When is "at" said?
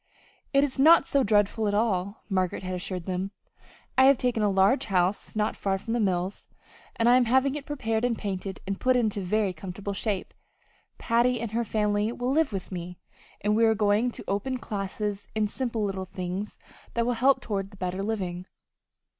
1.67-1.75